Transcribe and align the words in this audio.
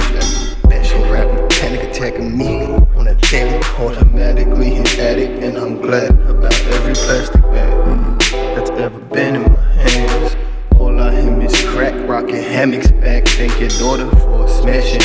sender. 0.00 0.68
Passion 0.68 1.02
rapping, 1.10 1.48
panic 1.48 1.82
attacking 1.84 2.36
me 2.36 2.64
on 2.96 3.08
a 3.08 3.14
daily, 3.14 3.62
automatically 3.78 4.76
an 4.76 4.86
addict, 4.86 5.42
and 5.42 5.56
I'm 5.56 5.80
glad 5.80 6.10
about 6.28 6.58
every 6.66 6.94
plastic 6.94 7.42
bag 7.42 8.18
that's 8.54 8.70
ever 8.70 8.98
been 8.98 9.36
in 9.36 9.42
my 9.52 9.60
hands. 9.74 10.36
All 10.78 11.00
I 11.00 11.20
hear 11.20 11.40
is 11.40 11.62
crack, 11.70 11.94
rocking 12.08 12.42
hammocks 12.42 12.90
back, 12.90 13.26
thank 13.28 13.58
your 13.60 13.70
daughter 13.70 14.10
for 14.16 14.48
smashing. 14.48 15.02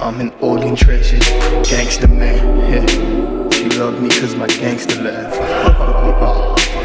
I'm 0.00 0.20
an 0.20 0.32
organ 0.40 0.76
treasure, 0.76 1.18
gangster 1.62 2.08
man. 2.08 2.36
Yeah. 2.70 3.50
She 3.50 3.68
loved 3.70 4.02
me 4.02 4.10
cause 4.10 4.34
my 4.34 4.46
gangster 4.46 5.00
laugh. 5.02 5.34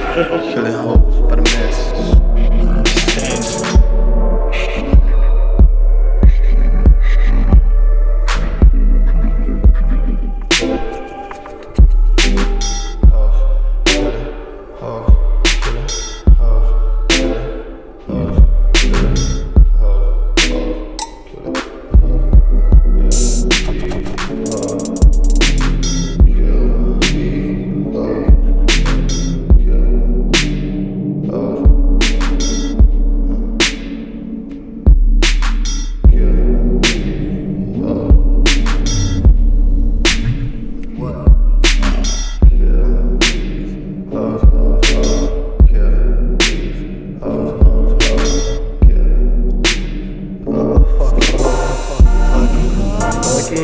Killing 0.54 0.74
hoes, 0.74 1.22
but 1.30 1.40
I'm 1.40 1.46
I 53.60 53.62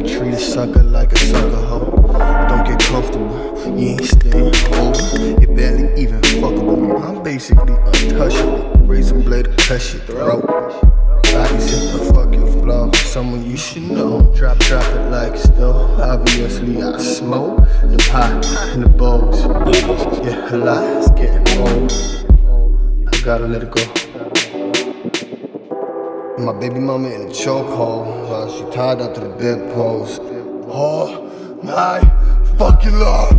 treat 0.00 0.32
a 0.32 0.38
sucker 0.38 0.82
like 0.82 1.12
a 1.12 1.16
sucker 1.18 1.56
hoe. 1.56 1.90
Don't 2.48 2.64
get 2.64 2.80
comfortable, 2.80 3.78
you 3.78 3.88
ain't 3.88 4.02
staying. 4.02 4.54
You 5.42 5.48
barely 5.54 6.00
even 6.00 6.22
fuckable. 6.22 7.02
I'm 7.04 7.22
basically 7.22 7.74
untouchable. 7.74 8.86
Razor 8.86 9.16
blade 9.16 9.44
to 9.44 9.50
cut 9.50 9.92
your 9.92 10.02
throat. 10.04 10.46
Bodies 10.46 11.68
hit 11.70 11.92
the 11.92 11.98
flow. 12.62 12.90
Someone 12.92 13.44
you 13.44 13.58
should 13.58 13.82
know. 13.82 14.22
Drop, 14.34 14.56
drop 14.60 14.84
it 14.84 15.10
like 15.10 15.36
still. 15.36 16.00
Obviously 16.00 16.82
I 16.82 16.96
smoke 16.96 17.58
the 17.82 17.98
pot 18.10 18.42
and 18.72 18.84
the 18.84 18.88
bowls. 18.88 19.44
Yeah, 20.24 20.54
a 20.54 20.56
lot 20.56 21.14
getting 21.14 21.58
old. 21.58 21.92
I 23.12 23.20
gotta 23.20 23.46
let 23.46 23.62
it 23.64 23.70
go. 23.70 24.01
My 26.38 26.52
baby 26.52 26.80
mama 26.80 27.08
in 27.08 27.22
a 27.22 27.26
chokehold 27.26 28.28
while 28.28 28.50
she 28.50 28.64
tied 28.74 29.00
up 29.02 29.12
to 29.14 29.20
the 29.20 29.28
bedpost. 29.28 30.22
Oh 30.66 31.28
my 31.62 32.00
fucking 32.56 32.98
lord. 32.98 33.32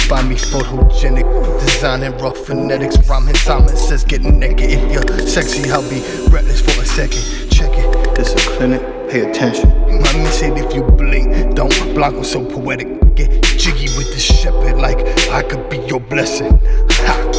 Find 0.10 0.28
me 0.28 0.36
photogenic, 0.38 1.24
designing 1.60 2.18
rough 2.18 2.36
phonetics. 2.36 2.98
Rhyming 3.08 3.36
Simon 3.36 3.78
says, 3.78 4.04
get 4.04 4.24
naked 4.24 4.72
if 4.72 4.92
you're 4.92 5.28
sexy. 5.28 5.70
I'll 5.70 5.84
be 5.84 6.02
breathless 6.32 6.62
for 6.62 6.82
a 6.82 6.86
second. 6.86 7.22
Check 7.52 7.70
it. 7.76 8.16
This 8.16 8.34
a 8.34 8.50
clinic, 8.58 8.82
pay 9.08 9.30
attention. 9.30 9.70
Mommy 9.70 10.26
said, 10.32 10.58
if 10.58 10.74
you 10.74 10.82
blink, 10.82 11.54
don't 11.54 11.94
block, 11.94 12.16
I'm 12.16 12.24
so 12.24 12.44
poetic. 12.44 12.88
Get 13.14 13.44
jiggy 13.44 13.96
with 13.98 14.12
the 14.12 14.20
shepherd, 14.20 14.80
like 14.80 14.98
I 15.30 15.44
could 15.44 15.70
be 15.70 15.78
your 15.78 16.00
blessing. 16.00 16.60
Ha! 16.90 17.32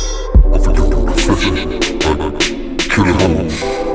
Overdue, 0.44 1.06
refreshing, 1.08 1.80
kill 2.78 3.04
it 3.04 3.84
all. 3.84 3.89